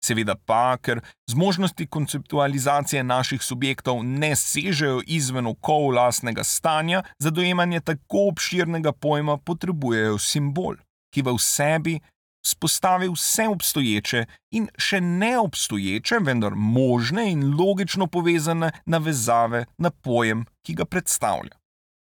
Seveda 0.05 0.35
pa, 0.45 0.77
ker 0.77 1.01
zmožnosti 1.29 1.87
konceptualizacije 1.87 3.03
naših 3.03 3.41
subjektov 3.41 4.03
ne 4.05 4.35
sežejo 4.35 5.01
izven 5.07 5.47
okov 5.47 5.89
lastnega 5.97 6.43
stanja, 6.43 7.01
za 7.19 7.29
dojemanje 7.29 7.79
tako 7.79 8.27
obširnega 8.31 8.91
pojma 8.91 9.37
potrebujejo 9.37 10.21
simbol, 10.21 10.77
ki 11.13 11.25
v 11.25 11.35
sebi 11.41 11.97
spostavi 12.47 13.09
vse 13.09 13.47
obstoječe 13.47 14.25
in 14.51 14.67
še 14.77 15.01
neobstoječe, 15.01 16.19
vendar 16.21 16.55
možne 16.55 17.31
in 17.31 17.43
logično 17.59 18.07
povezane 18.07 18.71
navezave 18.85 19.65
na 19.77 19.91
pojem, 19.91 20.45
ki 20.65 20.73
ga 20.73 20.85
predstavlja. 20.85 21.55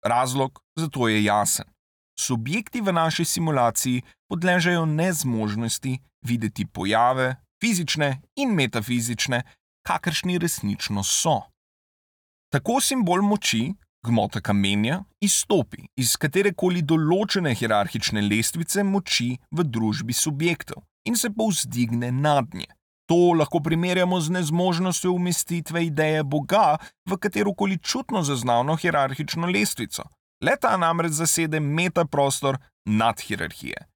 Razlog 0.05 0.61
za 0.75 0.87
to 0.87 1.07
je 1.07 1.23
jasen. 1.23 1.65
subjekti 2.19 2.81
v 2.81 2.93
naši 2.93 3.25
simulaciji 3.25 4.01
podležejo 4.29 4.85
nezmožnosti 4.85 5.99
videti 6.25 6.65
pojave, 6.65 7.35
fizične 7.61 8.21
in 8.35 8.49
metafizične, 8.49 9.43
kakršni 9.87 10.37
resnično 10.37 11.03
so. 11.03 11.41
Tako 12.51 12.81
simbol 12.81 13.21
moči, 13.21 13.73
gmota 14.07 14.41
kamenja, 14.41 15.01
izstopi 15.23 15.83
iz 15.99 16.15
katerekoli 16.19 16.81
določene 16.81 17.53
hierarhične 17.57 18.23
lestvice 18.25 18.85
moči 18.87 19.33
v 19.51 19.65
družbi 19.67 20.15
subjektov 20.15 20.83
in 21.07 21.19
se 21.19 21.31
povzdigne 21.33 22.11
nad 22.11 22.55
nje. 22.55 22.69
To 23.07 23.31
lahko 23.39 23.61
primerjamo 23.63 24.19
z 24.19 24.33
nezmožnostjo 24.35 25.13
umestitve 25.15 25.85
ideje 25.85 26.23
Boga 26.23 26.77
v 27.07 27.17
katerokoli 27.17 27.77
čutno 27.79 28.23
zaznavno 28.23 28.75
hierarhično 28.75 29.47
lestvico. 29.47 30.03
Leta 30.43 30.73
namreč 30.77 31.15
zasede 31.21 31.59
metaprostor 31.59 32.57
nad 32.85 33.21
hierarhije. 33.21 33.87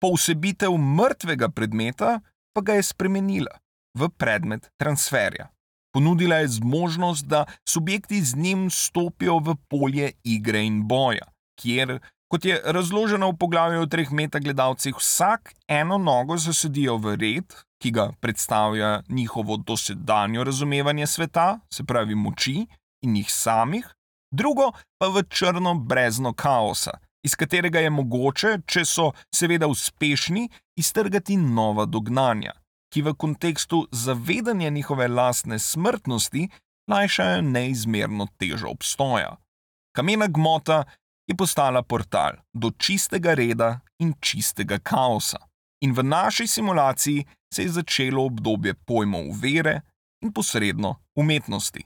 Povsebitev 0.00 0.76
mrtvega 0.76 1.48
predmeta 1.48 2.20
pa 2.52 2.60
ga 2.60 2.76
je 2.76 2.82
spremenila 2.82 3.56
v 3.96 4.08
predmet 4.16 4.68
transferja. 4.76 5.48
Ponudila 5.92 6.36
je 6.36 6.48
zmožnost, 6.48 7.26
da 7.26 7.44
subjekti 7.68 8.22
z 8.22 8.36
njim 8.36 8.70
stopijo 8.70 9.38
v 9.38 9.54
polje 9.68 10.12
igre 10.24 10.62
in 10.64 10.82
boja, 10.88 11.26
kjer, 11.60 11.98
kot 12.30 12.44
je 12.44 12.60
razloženo 12.64 13.30
v 13.30 13.36
poglavju 13.36 13.82
o 13.82 13.86
treh 13.86 14.12
metagledalcih, 14.12 14.94
vsak 14.96 15.54
eno 15.68 15.98
nogo 15.98 16.36
zasedijo 16.36 16.96
v 16.96 17.16
red, 17.16 17.56
ki 17.82 17.90
ga 17.90 18.10
predstavlja 18.20 19.02
njihovo 19.08 19.56
dosedanjo 19.56 20.44
razumevanje 20.44 21.06
sveta, 21.06 21.58
se 21.72 21.84
pravi 21.84 22.14
moči 22.14 22.66
in 23.02 23.12
njih 23.12 23.32
samih, 23.32 23.88
drugo 24.30 24.72
pa 24.98 25.08
v 25.08 25.22
črno 25.28 25.74
brezno 25.74 26.32
kaosa, 26.32 26.98
iz 27.24 27.34
katerega 27.34 27.80
je 27.80 27.90
mogoče, 27.90 28.58
če 28.66 28.84
so 28.84 29.10
seveda 29.34 29.66
uspešni, 29.66 30.48
iztrgati 30.76 31.36
nova 31.36 31.84
dognanja, 31.84 32.52
ki 32.92 33.02
v 33.02 33.14
kontekstu 33.14 33.86
zavedanja 33.92 34.70
njihove 34.70 35.08
lastne 35.08 35.58
smrtnosti 35.58 36.48
lajšajo 36.90 37.42
neizmerno 37.42 38.26
težo 38.38 38.68
obstoja. 38.68 39.36
Kamena 39.96 40.26
gmota 40.26 40.84
je 41.26 41.36
postala 41.36 41.82
portal 41.82 42.32
do 42.52 42.70
čistega 42.70 43.34
reda 43.34 43.80
in 43.98 44.14
čistega 44.20 44.78
kaosa. 44.78 45.38
In 45.80 45.92
v 45.92 46.02
naši 46.02 46.46
simulaciji 46.46 47.24
se 47.54 47.62
je 47.62 47.68
začelo 47.68 48.24
obdobje 48.24 48.74
pojmov 48.74 49.30
vere 49.42 49.80
in 50.22 50.32
posredno 50.32 50.94
umetnosti. 51.14 51.84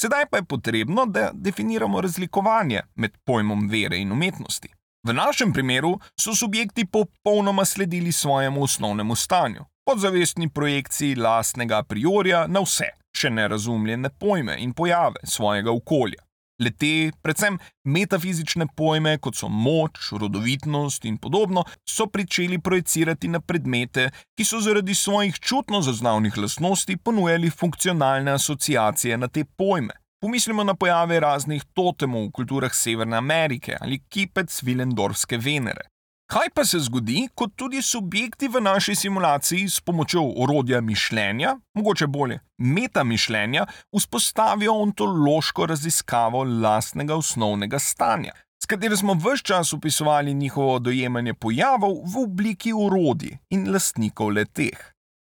Sedaj 0.00 0.26
pa 0.30 0.36
je 0.36 0.44
potrebno, 0.44 1.06
da 1.06 1.30
definiramo 1.34 2.00
razlikovanje 2.00 2.80
med 2.94 3.18
pojmom 3.24 3.68
vere 3.68 3.98
in 3.98 4.12
umetnosti. 4.12 4.68
V 5.06 5.12
našem 5.12 5.52
primeru 5.52 5.98
so 6.20 6.34
subjekti 6.34 6.86
popolnoma 6.86 7.64
sledili 7.64 8.12
svojemu 8.12 8.62
osnovnemu 8.62 9.14
stanju, 9.14 9.64
podzavestni 9.84 10.48
projekciji 10.48 11.14
lastnega 11.14 11.78
a 11.78 11.82
priori 11.82 12.34
na 12.48 12.62
vse, 12.64 12.92
še 13.16 13.30
nerazumljene 13.30 14.10
pojme 14.18 14.56
in 14.58 14.72
pojave 14.72 15.22
svojega 15.24 15.70
okolja. 15.70 16.22
Lete, 16.62 17.10
predvsem 17.22 17.56
metafizične 17.84 18.68
pojme, 18.76 19.16
kot 19.18 19.34
so 19.34 19.48
moč, 19.48 20.12
rodovitnost 20.20 21.04
in 21.08 21.16
podobno, 21.18 21.64
so 21.88 22.06
začeli 22.06 22.58
projicirati 22.58 23.28
na 23.28 23.40
predmete, 23.40 24.10
ki 24.36 24.44
so 24.44 24.60
zaradi 24.60 24.94
svojih 24.94 25.38
čutno 25.40 25.82
zaznavnih 25.82 26.38
lastnosti 26.38 26.96
ponujali 26.96 27.50
funkcionalne 27.50 28.32
asociacije 28.32 29.18
na 29.18 29.28
te 29.28 29.44
pojme. 29.44 29.94
Pomislimo 30.22 30.64
na 30.64 30.74
pojave 30.74 31.20
raznih 31.20 31.64
totemov 31.74 32.28
v 32.28 32.30
kulturah 32.30 32.74
Severne 32.74 33.16
Amerike 33.16 33.76
ali 33.80 33.98
kipec 34.08 34.62
Vilendorfske 34.62 35.38
Venere. 35.38 35.91
Kaj 36.32 36.48
pa 36.54 36.64
se 36.64 36.78
zgodi, 36.80 37.26
ko 37.34 37.44
tudi 37.46 37.82
subjekti 37.82 38.48
v 38.48 38.60
naši 38.64 38.94
simulaciji 38.94 39.68
s 39.68 39.80
pomočjo 39.80 40.22
orodja 40.40 40.80
mišljenja, 40.80 41.56
mogoče 41.74 42.06
bolje 42.06 42.38
metamišljenja, 42.58 43.66
vzpostavijo 43.96 44.72
ontološko 44.72 45.66
raziskavo 45.66 46.44
lastnega 46.44 47.14
osnovnega 47.16 47.78
stanja, 47.78 48.32
s 48.62 48.66
katero 48.66 48.96
smo 48.96 49.14
vse 49.14 49.44
čas 49.44 49.72
opisovali 49.72 50.34
njihovo 50.34 50.78
dojemanje 50.78 51.34
pojavov 51.34 52.00
v 52.14 52.24
obliki 52.24 52.72
orodij 52.72 53.36
in 53.50 53.68
lastnikov 53.72 54.32
leteh. 54.32 54.78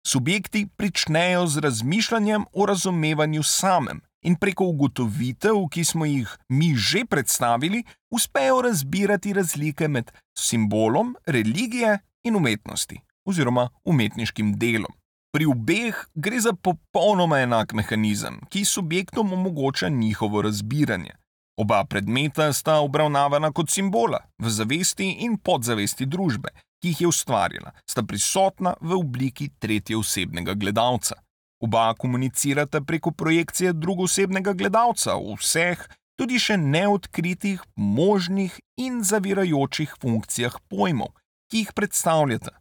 Subjekti 0.06 0.66
pričnejo 0.76 1.46
z 1.46 1.58
razmišljanjem 1.58 2.44
o 2.52 2.66
razumevanju 2.66 3.42
samem, 3.42 4.00
in 4.22 4.36
preko 4.36 4.64
ugotovitev, 4.64 5.60
ki 5.70 5.84
smo 5.84 6.04
jih 6.04 6.36
mi 6.48 6.74
že 6.76 7.04
predstavili, 7.04 7.82
uspejo 8.10 8.62
razbirati 8.62 9.32
razlike 9.32 9.88
med 9.88 10.12
simbolom 10.38 11.16
religije 11.26 11.98
in 12.24 12.36
umetnosti 12.36 13.00
oziroma 13.28 13.68
umetniškim 13.84 14.56
delom. 14.58 14.92
Pri 15.32 15.46
obeh 15.46 15.96
gre 16.14 16.40
za 16.40 16.52
popolnoma 16.52 17.42
enak 17.44 17.72
mehanizem, 17.72 18.40
ki 18.48 18.64
subjektom 18.64 19.32
omogoča 19.32 19.88
njihovo 19.88 20.42
razbiranje. 20.42 21.12
Oba 21.58 21.84
predmeta 21.84 22.52
sta 22.52 22.78
obravnavana 22.80 23.52
kot 23.52 23.70
simbola 23.70 24.20
v 24.38 24.50
zavesti 24.50 25.10
in 25.26 25.36
podzavesti 25.36 26.06
družbe, 26.06 26.52
ki 26.80 26.92
jih 26.92 27.00
je 27.00 27.08
ustvarila, 27.10 27.72
sta 27.90 28.02
prisotna 28.02 28.74
v 28.80 28.94
obliki 28.96 29.50
tretjeosebnega 29.58 30.54
gledalca. 30.54 31.18
Oba 31.60 31.94
komunicirata 31.94 32.80
preko 32.80 33.10
projekcije 33.10 33.72
drugosebnega 33.72 34.52
gledalca 34.52 35.16
v 35.18 35.34
vseh, 35.40 35.80
tudi 36.18 36.38
še 36.38 36.56
neodkritih, 36.58 37.62
možnih 37.74 38.54
in 38.78 39.02
zavirajočih 39.02 39.98
funkcijah 40.02 40.58
pojmov, 40.70 41.14
ki 41.50 41.64
jih 41.64 41.74
predstavljata. 41.74 42.54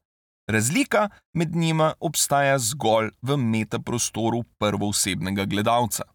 Razlika 0.47 1.10
med 1.33 1.55
njima 1.55 1.93
obstaja 1.99 2.57
zgolj 2.60 3.12
v 3.21 3.38
metaprostoru 3.38 4.43
prvoosebnega 4.57 5.45
gledalca. 5.45 6.07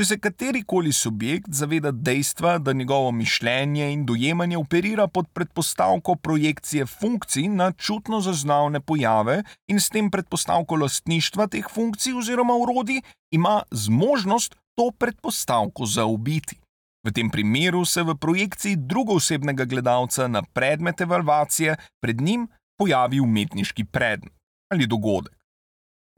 Če 0.00 0.06
se 0.08 0.16
katerikoli 0.16 0.94
subjekt 0.96 1.52
zaveda 1.52 1.90
dejstva, 1.92 2.54
da 2.64 2.72
njegovo 2.72 3.10
mišljenje 3.12 3.90
in 3.92 4.06
dojemanje 4.08 4.56
operira 4.56 5.04
pod 5.12 5.26
predpostavko 5.36 6.14
projekcije 6.16 6.86
funkcij 6.86 7.50
na 7.52 7.66
čutno 7.72 8.22
zaznavne 8.24 8.80
pojave 8.80 9.42
in 9.68 9.80
s 9.80 9.92
tem 9.92 10.08
predpostavko 10.10 10.78
lastništva 10.80 11.46
teh 11.52 11.68
funkcij 11.74 12.16
oziroma 12.16 12.56
urodij, 12.56 13.02
ima 13.30 13.58
zmožnost 13.70 14.56
to 14.74 14.86
predpostavko 14.98 15.86
zaobiti. 15.86 16.56
V 17.04 17.12
tem 17.12 17.28
primeru 17.28 17.84
se 17.84 18.00
v 18.02 18.14
projekciji 18.16 18.78
drugoosebnega 18.80 19.64
gledalca 19.64 20.28
na 20.28 20.42
predmet 20.42 21.00
evalvacije 21.00 21.76
pred 22.00 22.20
njim 22.20 22.48
pojavi 22.80 23.20
umetniški 23.20 23.84
predmet 23.84 24.32
ali 24.72 24.86
dogodek. 24.86 25.39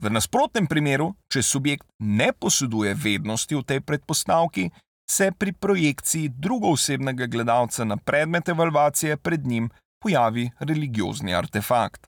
V 0.03 0.09
nasprotnem 0.11 0.65
primeru, 0.67 1.13
če 1.31 1.39
subjekt 1.47 1.85
ne 2.03 2.33
poseduje 2.35 2.91
vednosti 2.91 3.55
v 3.55 3.63
tej 3.63 3.79
predpostavki, 3.87 4.65
se 5.07 5.29
pri 5.31 5.53
projekciji 5.55 6.31
drugoosebnega 6.43 7.29
gledalca 7.31 7.85
na 7.87 7.95
predmet 7.95 8.49
evalvacije 8.51 9.15
pred 9.17 9.47
njim 9.47 9.69
pojavi 10.03 10.49
religiozni 10.59 11.35
artefakt. 11.35 12.07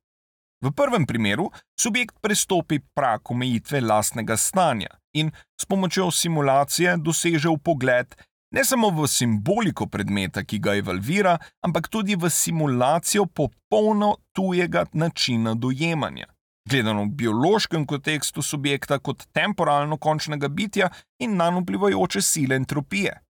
V 0.59 0.73
prvem 0.75 1.05
primeru 1.07 1.47
subjekt 1.79 2.19
prestopi 2.19 2.81
prak 2.95 3.31
omejitve 3.31 3.81
lastnega 3.81 4.35
stanja 4.37 4.91
in 5.15 5.31
s 5.61 5.65
pomočjo 5.65 6.11
simulacije 6.11 6.97
doseže 6.97 7.55
pogled 7.63 8.15
ne 8.51 8.63
samo 8.65 8.89
v 8.91 9.07
simboliko 9.07 9.87
predmeta, 9.87 10.43
ki 10.43 10.59
ga 10.59 10.75
evalvira, 10.75 11.37
ampak 11.63 11.87
tudi 11.87 12.15
v 12.15 12.29
simulacijo 12.29 13.25
popolno 13.25 14.15
tujega 14.35 14.85
načina 14.93 15.53
dojemanja 15.55 16.34
gledano 16.69 17.03
v 17.03 17.07
biološkem 17.07 17.85
kontekstu 17.85 18.41
subjekta 18.41 18.99
kot 18.99 19.27
temporalno 19.31 19.97
končnega 19.97 20.47
bitja 20.47 20.89
in 21.19 21.37
na 21.37 21.49
vplivajoče 21.49 22.21
sile 22.21 22.55
entropije. 22.55 23.21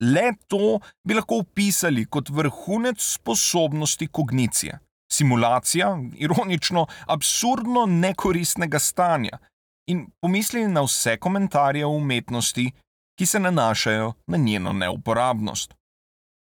Le 0.00 0.32
to 0.46 0.78
bi 1.04 1.14
lahko 1.14 1.40
opisali 1.42 2.04
kot 2.06 2.30
vrhunec 2.30 3.02
sposobnosti 3.02 4.06
kognicije, 4.06 4.78
simulacija, 5.12 5.98
ironično, 6.14 6.86
absurdno 7.06 7.86
nekoristnega 7.86 8.78
stanja 8.78 9.38
in 9.90 10.06
pomislili 10.20 10.68
na 10.68 10.82
vse 10.82 11.16
komentarje 11.16 11.86
o 11.86 11.90
umetnosti, 11.90 12.70
ki 13.18 13.26
se 13.26 13.38
nanašajo 13.38 14.12
na 14.26 14.36
njeno 14.36 14.72
neuporabnost. 14.72 15.77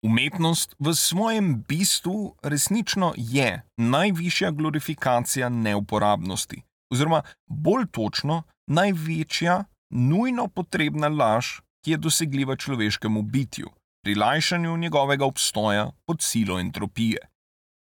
Umetnost 0.06 0.76
v 0.78 0.94
svojem 0.94 1.64
bistvu 1.68 2.36
resnično 2.42 3.14
je 3.16 3.62
najvišja 3.76 4.50
glorifikacija 4.50 5.48
neuporabnosti, 5.48 6.62
oziroma 6.92 7.22
bolj 7.46 7.88
točno, 7.90 8.42
največja, 8.70 9.64
nujno 9.90 10.46
potrebna 10.48 11.08
laž, 11.08 11.58
ki 11.84 11.96
je 11.96 11.98
dosegljiva 11.98 12.56
človeškemu 12.56 13.22
bitju, 13.22 13.70
pri 14.04 14.14
lajšanju 14.14 14.76
njegovega 14.76 15.26
obstoja 15.26 15.90
pod 16.06 16.22
silo 16.22 16.60
entropije. 16.60 17.18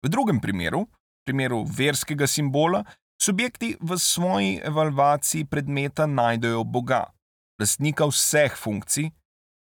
V 0.06 0.10
drugem 0.10 0.40
primeru, 0.40 0.88
primeru 1.26 1.66
verskega 1.78 2.28
simbola, 2.28 2.84
subjekti 3.22 3.76
v 3.82 3.98
svoji 4.00 4.62
evalvaciji 4.64 5.46
predmeta 5.46 6.06
najdejo 6.06 6.64
Boga, 6.64 7.04
lastnika 7.60 8.08
vseh 8.08 8.56
funkcij, 8.56 9.10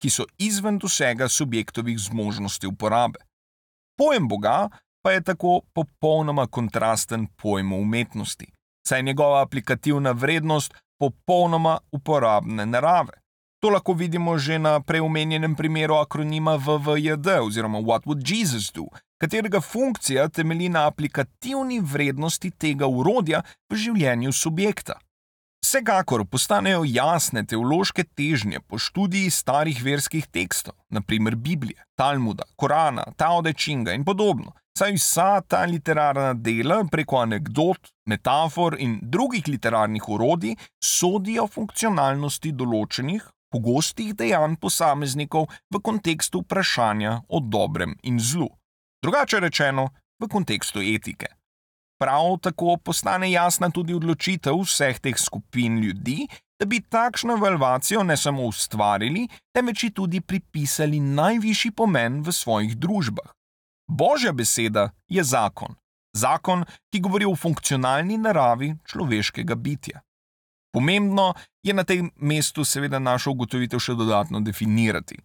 ki 0.01 0.09
so 0.09 0.25
izven 0.37 0.77
dosega 0.77 1.29
subjektovih 1.29 1.99
zmožnosti 1.99 2.67
uporabe. 2.67 3.19
Pojem 3.97 4.27
Boga 4.27 4.69
pa 5.03 5.11
je 5.11 5.23
tako 5.23 5.61
popolnoma 5.73 6.47
kontrasten 6.47 7.27
pojmu 7.27 7.77
umetnosti, 7.81 8.45
saj 8.87 8.99
je 8.99 9.03
njegova 9.03 9.41
aplikativna 9.41 10.11
vrednost 10.11 10.73
popolnoma 10.99 11.77
uporabne 11.91 12.65
narave. 12.65 13.13
To 13.61 13.69
lahko 13.69 13.93
vidimo 13.93 14.37
že 14.37 14.59
na 14.59 14.79
preomenjenem 14.79 15.55
primeru 15.55 15.95
akronima 15.95 16.55
VVJD 16.55 17.27
oziroma 17.41 17.79
What 17.79 18.05
Would 18.05 18.21
Jesus 18.31 18.71
Do, 18.73 18.85
katerega 19.21 19.61
funkcija 19.61 20.27
temelji 20.27 20.69
na 20.69 20.87
aplikativni 20.87 21.79
vrednosti 21.79 22.51
tega 22.51 22.87
urodja 22.87 23.41
v 23.69 23.75
življenju 23.75 24.31
subjekta. 24.31 24.99
Vsekakor 25.67 26.21
postanejo 26.31 26.85
jasne 26.87 27.41
teološke 27.43 28.05
težnje 28.15 28.61
po 28.71 28.77
študiji 28.79 29.27
starih 29.35 29.81
verskih 29.83 30.27
tekstov, 30.31 30.77
naprimer 30.95 31.35
Biblije, 31.35 31.83
Talmuda, 31.99 32.45
Korana, 32.55 33.03
Tao 33.19 33.41
Te 33.43 33.51
Chinga 33.51 33.91
in 33.91 34.05
podobno, 34.07 34.53
saj 34.79 34.95
vsa 34.95 35.41
ta 35.41 35.65
literarna 35.67 36.31
dela 36.33 36.77
preko 36.91 37.19
anegdot, 37.19 37.91
metafor 38.07 38.77
in 38.79 38.95
drugih 39.01 39.49
literarnih 39.51 40.07
urodij 40.07 40.55
sodijo 40.79 41.49
funkcionalnosti 41.51 42.53
določenih, 42.55 43.25
pogostih 43.51 44.15
dejanj 44.15 44.55
posameznikov 44.63 45.49
v 45.51 45.81
kontekstu 45.83 46.45
vprašanja 46.45 47.17
o 47.27 47.43
dobrem 47.43 47.97
in 48.03 48.23
zlu. 48.23 48.47
Drugače 49.03 49.43
rečeno, 49.43 49.89
v 50.23 50.31
kontekstu 50.31 50.79
etike. 50.79 51.27
Prav 51.97 52.37
tako 52.41 52.77
postane 52.77 53.31
jasna 53.31 53.69
tudi 53.73 53.93
odločitev 53.93 54.59
vseh 54.61 54.99
teh 54.99 55.17
skupin 55.17 55.79
ljudi, 55.81 56.27
da 56.59 56.65
bi 56.65 56.81
takšno 56.81 57.37
evalvacijo 57.37 58.03
ne 58.03 58.17
samo 58.17 58.45
ustvarili, 58.45 59.27
temveč 59.53 59.85
tudi 59.93 60.21
pripisali 60.21 60.99
najvišji 60.99 61.71
pomen 61.71 62.21
v 62.21 62.31
svojih 62.31 62.77
družbah. 62.77 63.33
Božja 63.87 64.31
beseda 64.31 64.89
je 65.07 65.23
zakon. 65.23 65.75
Zakon, 66.13 66.65
ki 66.91 66.99
govori 66.99 67.25
o 67.25 67.35
funkcionalni 67.35 68.17
naravi 68.17 68.75
človeškega 68.85 69.55
bitja. 69.55 70.01
Pomembno 70.73 71.33
je 71.63 71.73
na 71.73 71.83
tem 71.83 72.11
mestu, 72.15 72.65
seveda, 72.65 72.99
našo 72.99 73.31
ugotovitev 73.31 73.79
še 73.79 73.93
dodatno 73.93 74.41
definirati. 74.41 75.17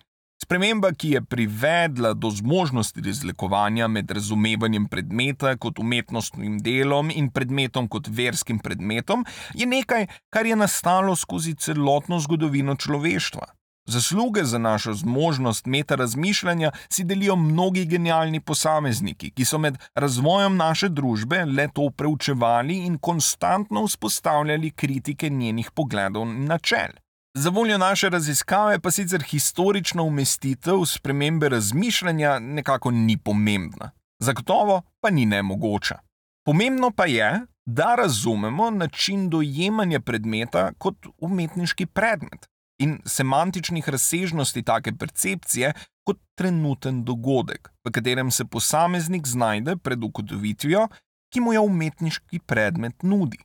Sprememba, 0.42 0.90
ki 0.90 1.10
je 1.14 1.20
privedla 1.22 2.14
do 2.18 2.30
zmožnosti 2.30 3.00
razlikovanja 3.06 3.86
med 3.88 4.10
razumevanjem 4.10 4.88
predmeta 4.90 5.52
kot 5.56 5.78
umetnostnim 5.78 6.56
delom 6.58 7.12
in 7.14 7.28
predmetom 7.30 7.86
kot 7.88 8.08
verskim 8.10 8.58
predmetom, 8.58 9.22
je 9.54 9.68
nekaj, 9.70 10.08
kar 10.34 10.46
je 10.46 10.56
nastalo 10.58 11.14
skozi 11.16 11.54
celotno 11.54 12.18
zgodovino 12.18 12.74
človeštva. 12.74 13.46
Zasluge 13.86 14.44
za 14.44 14.58
našo 14.58 14.94
zmožnost 14.94 15.66
meta 15.66 15.94
razmišljanja 15.94 16.72
si 16.88 17.04
delijo 17.04 17.36
mnogi 17.36 17.84
genialni 17.86 18.40
posamezniki, 18.40 19.30
ki 19.30 19.44
so 19.44 19.58
med 19.62 19.78
razvojem 19.94 20.56
naše 20.56 20.88
družbe 20.88 21.44
le 21.44 21.68
to 21.74 21.90
preučevali 21.90 22.80
in 22.86 22.98
konstantno 22.98 23.86
vzpostavljali 23.86 24.70
kritike 24.70 25.30
njenih 25.30 25.70
pogledov 25.70 26.26
in 26.26 26.44
načel. 26.50 27.01
Za 27.34 27.50
voljo 27.50 27.78
naše 27.78 28.08
raziskave 28.08 28.78
pa 28.78 28.90
sicer 28.90 29.22
historična 29.22 30.02
umestitev 30.02 30.84
spremembe 30.86 31.48
razmišljanja 31.48 32.38
nekako 32.38 32.90
ni 32.90 33.16
pomembna, 33.16 33.90
zagotovo 34.18 34.82
pa 35.00 35.10
ni 35.10 35.26
nemogoča. 35.26 35.98
Pomembno 36.44 36.90
pa 36.90 37.06
je, 37.06 37.40
da 37.66 37.94
razumemo 37.94 38.70
način 38.70 39.30
dojemanja 39.30 40.00
predmeta 40.00 40.72
kot 40.78 41.06
umetniški 41.18 41.86
predmet 41.86 42.46
in 42.78 42.98
semantičnih 43.06 43.88
razsežnosti 43.88 44.62
take 44.62 44.92
percepcije 44.92 45.72
kot 46.04 46.18
trenuten 46.34 47.04
dogodek, 47.04 47.72
v 47.84 47.90
katerem 47.90 48.30
se 48.30 48.44
posameznik 48.44 49.26
znajde 49.26 49.76
pred 49.76 50.04
ugotovitvijo, 50.04 50.88
ki 51.32 51.40
mu 51.40 51.52
jo 51.52 51.62
umetniški 51.62 52.38
predmet 52.38 53.02
nudi. 53.02 53.38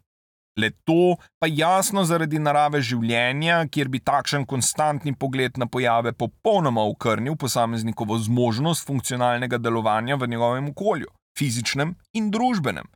Le 0.57 0.71
to 0.83 1.15
pa 1.39 1.47
jasno 1.47 2.03
zaradi 2.03 2.39
narave 2.41 2.81
življenja, 2.81 3.59
kjer 3.69 3.91
bi 3.93 4.01
takšen 4.01 4.45
konstantni 4.49 5.13
pogled 5.13 5.57
na 5.61 5.67
pojave 5.69 6.13
popolnoma 6.17 6.81
okrnil 6.89 7.37
posameznikovo 7.37 8.17
zmožnost 8.17 8.87
funkcionalnega 8.87 9.59
delovanja 9.61 10.17
v 10.17 10.31
njegovem 10.33 10.71
okolju, 10.73 11.11
fizičnem 11.37 11.93
in 12.13 12.31
družbenem. 12.33 12.89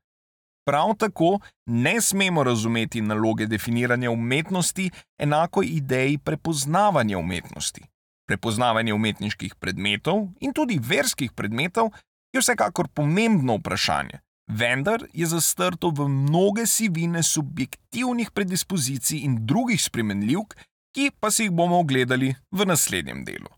Prav 0.66 0.96
tako 0.98 1.40
ne 1.66 2.02
smemo 2.02 2.44
razumeti 2.44 3.02
naloge 3.02 3.46
definiranja 3.46 4.12
umetnosti 4.12 4.90
enako 5.20 5.64
ideji 5.64 6.18
prepoznavanja 6.18 7.18
umetnosti. 7.18 7.82
Prepoznavanje 8.28 8.94
umetniških 8.94 9.56
predmetov 9.56 10.28
in 10.40 10.54
tudi 10.54 10.80
verskih 10.82 11.32
predmetov 11.34 11.90
je 12.34 12.42
vsekakor 12.42 12.88
pomembno 12.88 13.58
vprašanje, 13.58 14.22
vendar 14.58 15.06
je 15.14 15.26
zastrto 15.26 15.90
v 15.90 16.08
mnoge 16.08 16.66
sivine 16.68 17.24
subjektivnih 17.24 18.32
predispozicij 18.32 19.24
in 19.24 19.46
drugih 19.46 19.82
spremenljivk, 19.82 20.56
ki 20.96 21.12
pa 21.20 21.32
si 21.32 21.48
jih 21.48 21.56
bomo 21.56 21.80
ogledali 21.80 22.36
v 22.52 22.66
naslednjem 22.66 23.24
delu. 23.26 23.50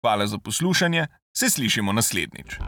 Hvala 0.00 0.26
za 0.26 0.38
poslušanje, 0.38 1.06
se 1.36 1.50
slišimo 1.50 1.92
naslednjič. 1.92 2.58